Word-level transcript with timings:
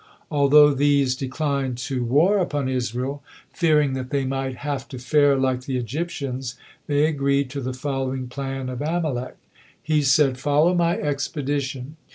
Although 0.31 0.73
these 0.73 1.15
declined 1.15 1.77
to 1.85 2.03
war 2.03 2.39
upon 2.39 2.67
Israel, 2.67 3.21
fearing 3.53 3.93
that 3.93 4.09
they 4.09 4.25
might 4.25 4.55
have 4.55 4.87
to 4.87 4.97
fare 4.97 5.35
like 5.35 5.65
the 5.65 5.77
Egyptians, 5.77 6.55
they 6.87 7.05
agreed 7.05 7.51
to 7.51 7.61
the 7.61 7.71
following 7.71 8.25
plan 8.27 8.67
of 8.69 8.81
Amalek. 8.81 9.35
He 9.79 10.01
said: 10.01 10.39
"Follow 10.39 10.73
my 10.73 10.97
expedition. 10.97 11.97